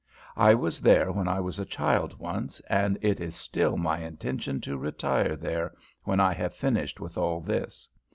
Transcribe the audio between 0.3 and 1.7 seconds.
I was there when I was a